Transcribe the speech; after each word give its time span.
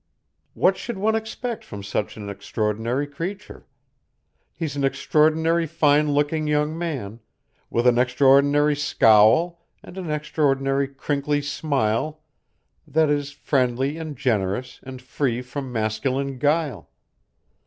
"What 0.55 0.77
should 0.77 0.97
one 0.97 1.13
expect 1.13 1.63
from 1.63 1.83
such 1.83 2.17
an 2.17 2.27
extraordinary 2.27 3.05
creature? 3.05 3.67
He's 4.51 4.75
an 4.75 4.83
extraordinary 4.83 5.67
fine 5.67 6.09
looking 6.11 6.47
young 6.47 6.75
man, 6.75 7.19
with 7.69 7.85
an 7.85 7.99
extraordinary 7.99 8.75
scowl 8.75 9.61
and 9.83 9.99
an 9.99 10.09
extraordinary 10.09 10.87
crinkly 10.87 11.43
smile 11.43 12.23
that 12.87 13.11
is 13.11 13.29
friendly 13.31 13.97
and 13.99 14.17
generous 14.17 14.79
and 14.81 14.99
free 14.99 15.39
from 15.43 15.71
masculine 15.71 16.39
guile. 16.39 16.89